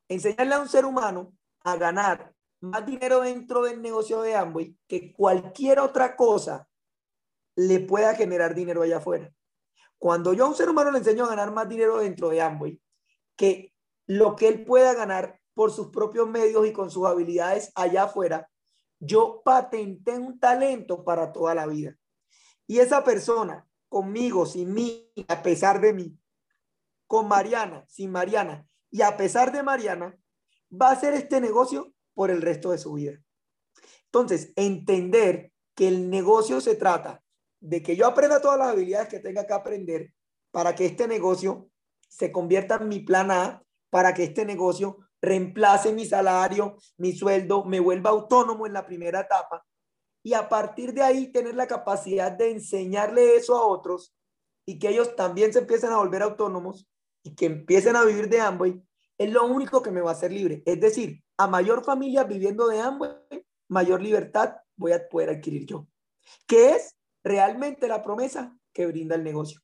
enseñarle 0.10 0.56
a 0.56 0.60
un 0.60 0.68
ser 0.68 0.84
humano 0.84 1.34
a 1.64 1.78
ganar 1.78 2.34
más 2.60 2.86
dinero 2.86 3.22
dentro 3.22 3.64
del 3.64 3.82
negocio 3.82 4.22
de 4.22 4.36
Amway 4.36 4.76
que 4.86 5.14
cualquier 5.14 5.80
otra 5.80 6.18
cosa 6.18 6.68
le 7.56 7.80
pueda 7.80 8.16
generar 8.16 8.54
dinero 8.54 8.82
allá 8.82 8.98
afuera. 8.98 9.32
Cuando 9.98 10.34
yo 10.34 10.44
a 10.44 10.50
un 10.50 10.56
ser 10.56 10.68
humano 10.68 10.92
le 10.92 10.98
enseño 10.98 11.24
a 11.24 11.30
ganar 11.30 11.54
más 11.54 11.70
dinero 11.70 12.00
dentro 12.00 12.28
de 12.28 12.42
Amway 12.42 12.82
que 13.42 13.74
lo 14.06 14.36
que 14.36 14.48
él 14.48 14.64
pueda 14.64 14.94
ganar 14.94 15.40
por 15.56 15.72
sus 15.72 15.88
propios 15.88 16.30
medios 16.30 16.68
y 16.68 16.72
con 16.72 16.92
sus 16.92 17.08
habilidades 17.08 17.72
allá 17.74 18.04
afuera, 18.04 18.48
yo 19.00 19.42
patenté 19.44 20.16
un 20.20 20.40
talento 20.40 21.04
para 21.04 21.34
toda 21.34 21.56
la 21.56 21.66
vida. 21.66 21.98
Y 22.68 22.78
esa 22.78 23.04
persona, 23.04 23.68
conmigo, 23.90 24.46
sin 24.46 24.76
mí, 24.76 25.12
a 25.28 25.42
pesar 25.42 25.82
de 25.82 25.92
mí, 25.92 26.20
con 27.08 27.28
Mariana, 27.28 27.84
sin 27.88 28.12
Mariana, 28.12 28.68
y 28.92 29.02
a 29.02 29.18
pesar 29.18 29.52
de 29.52 29.64
Mariana, 29.64 30.16
va 30.72 30.90
a 30.90 30.94
hacer 30.94 31.16
este 31.16 31.42
negocio 31.42 31.92
por 32.14 32.30
el 32.30 32.44
resto 32.44 32.70
de 32.70 32.78
su 32.78 32.94
vida. 32.94 33.20
Entonces, 34.06 34.54
entender 34.56 35.52
que 35.74 35.88
el 35.88 36.12
negocio 36.12 36.62
se 36.62 36.76
trata 36.76 37.24
de 37.60 37.82
que 37.82 37.96
yo 37.96 38.06
aprenda 38.06 38.40
todas 38.40 38.60
las 38.60 38.68
habilidades 38.68 39.10
que 39.10 39.20
tenga 39.20 39.48
que 39.48 39.54
aprender 39.54 40.14
para 40.52 40.76
que 40.76 40.86
este 40.86 41.08
negocio 41.08 41.71
se 42.12 42.32
convierta 42.32 42.76
en 42.76 42.90
mi 42.90 43.00
plan 43.00 43.32
A, 43.32 43.64
para 43.90 44.14
que 44.14 44.26
este 44.26 44.46
negocio 44.46 44.98
reemplace 45.22 45.94
mi 45.94 46.06
salario, 46.06 46.78
mi 46.98 47.14
sueldo, 47.14 47.64
me 47.64 47.80
vuelva 47.80 48.10
autónomo 48.10 48.68
en 48.68 48.74
la 48.74 48.86
primera 48.86 49.22
etapa 49.22 49.66
y 50.24 50.34
a 50.34 50.50
partir 50.50 50.94
de 50.94 51.02
ahí 51.02 51.32
tener 51.32 51.56
la 51.56 51.68
capacidad 51.68 52.32
de 52.32 52.52
enseñarle 52.52 53.36
eso 53.36 53.56
a 53.56 53.66
otros 53.66 54.14
y 54.66 54.78
que 54.78 54.90
ellos 54.90 55.16
también 55.16 55.54
se 55.54 55.60
empiecen 55.60 55.92
a 55.92 55.98
volver 55.98 56.22
autónomos 56.22 56.88
y 57.24 57.34
que 57.34 57.46
empiecen 57.46 57.96
a 57.96 58.04
vivir 58.04 58.30
de 58.30 58.42
Amway, 58.42 58.82
es 59.18 59.32
lo 59.32 59.46
único 59.46 59.82
que 59.82 59.92
me 59.92 60.02
va 60.02 60.12
a 60.12 60.14
hacer 60.14 60.32
libre. 60.32 60.64
Es 60.66 60.80
decir, 60.80 61.24
a 61.38 61.48
mayor 61.48 61.84
familia 61.84 62.24
viviendo 62.24 62.68
de 62.68 62.80
Amway, 62.80 63.16
mayor 63.70 64.02
libertad 64.02 64.56
voy 64.76 64.92
a 64.92 65.08
poder 65.08 65.30
adquirir 65.30 65.66
yo. 65.66 65.88
¿Qué 66.46 66.72
es 66.72 66.96
realmente 67.24 67.88
la 67.88 68.04
promesa 68.04 68.58
que 68.74 68.86
brinda 68.86 69.16
el 69.16 69.24
negocio? 69.24 69.62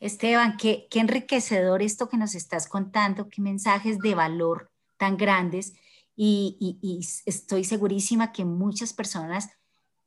Esteban, 0.00 0.56
qué, 0.56 0.86
qué 0.90 1.00
enriquecedor 1.00 1.82
esto 1.82 2.08
que 2.08 2.16
nos 2.16 2.34
estás 2.34 2.68
contando, 2.68 3.28
qué 3.28 3.42
mensajes 3.42 3.98
de 3.98 4.14
valor 4.14 4.70
tan 4.96 5.16
grandes 5.16 5.74
y, 6.20 7.00
estoy 7.26 7.62
segurísima 7.62 8.32
que 8.32 8.44
muchas 8.44 8.92
personas 8.92 9.50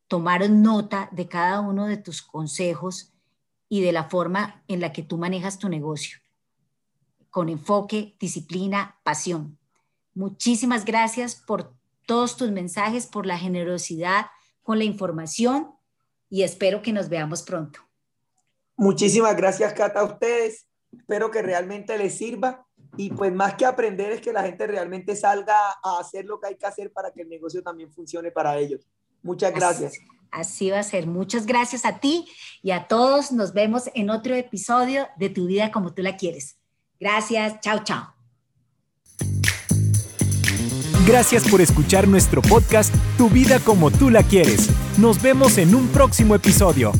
tomaron 0.08 0.62
nota 0.62 1.08
de 1.13 1.30
cada 1.30 1.62
uno 1.62 1.86
de 1.86 1.95
tus 1.95 2.21
consejos 2.21 3.13
y 3.69 3.80
de 3.80 3.93
la 3.93 4.10
forma 4.10 4.62
en 4.67 4.82
la 4.82 4.91
que 4.91 5.04
tú 5.04 5.17
manejas 5.17 5.58
tu 5.58 5.69
negocio, 5.69 6.19
con 7.30 7.47
enfoque, 7.47 8.17
disciplina, 8.19 8.99
pasión. 9.04 9.58
Muchísimas 10.13 10.84
gracias 10.84 11.36
por 11.36 11.73
todos 12.06 12.36
tus 12.36 12.51
mensajes, 12.51 13.08
por 13.08 13.25
la 13.25 13.38
generosidad 13.38 14.25
con 14.63 14.80
la 14.80 14.84
información 14.84 15.71
y 16.30 16.43
espero 16.43 16.82
que 16.82 16.91
nos 16.91 17.08
veamos 17.08 17.41
pronto. 17.43 17.80
Muchísimas 18.82 19.38
gracias, 19.38 19.74
Cata, 19.74 20.00
a 20.00 20.06
ustedes. 20.06 20.65
Espero 20.91 21.30
que 21.30 21.44
realmente 21.44 21.96
les 22.00 22.17
sirva 22.17 22.65
y 22.98 23.12
pues 23.12 23.32
más 23.32 23.54
que 23.54 23.63
aprender 23.63 24.12
es 24.12 24.22
que 24.22 24.34
la 24.34 24.41
gente 24.41 24.65
realmente 24.65 25.15
salga 25.15 25.56
a 25.84 26.00
hacer 26.00 26.26
lo 26.26 26.39
que 26.39 26.48
hay 26.48 26.56
que 26.56 26.65
hacer 26.65 26.91
para 26.91 27.12
que 27.12 27.22
el 27.22 27.30
negocio 27.30 27.62
también 27.62 27.94
funcione 27.94 28.32
para 28.32 28.58
ellos. 28.58 28.82
Muchas 29.22 29.54
gracias. 29.54 29.94
Así, 30.32 30.72
va 30.72 30.80
a 30.80 30.84
ser. 30.84 31.06
Muchas 31.06 31.46
gracias 31.46 31.86
a 31.86 32.00
ti 32.00 32.28
y 32.63 32.72
a 32.72 32.88
todos. 32.88 33.32
Nos 33.32 33.54
vemos 33.54 33.84
en 33.94 34.10
otro 34.10 34.34
episodio 34.34 35.08
de 35.15 35.30
Tu 35.30 35.46
vida 35.46 35.72
como 35.72 35.94
tú 35.94 36.02
la 36.02 36.17
quieres. 36.17 36.58
Gracias. 37.00 37.60
Chao, 37.60 37.84
chao. 37.84 38.15
Gracias 41.06 41.48
por 41.48 41.62
escuchar 41.62 42.08
nuestro 42.08 42.41
podcast 42.41 42.91
Tu 43.15 43.30
vida 43.30 43.60
como 43.60 43.91
tú 43.91 44.10
la 44.10 44.24
quieres. 44.24 44.72
Nos 44.98 45.22
vemos 45.22 45.60
en 45.60 45.76
un 45.76 45.88
próximo 45.89 46.34
episodio. 46.34 46.94